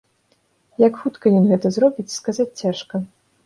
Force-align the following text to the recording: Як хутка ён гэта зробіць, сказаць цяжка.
Як 0.83 0.97
хутка 1.03 1.25
ён 1.41 1.47
гэта 1.51 1.67
зробіць, 1.77 2.15
сказаць 2.19 2.51
цяжка. 2.61 3.07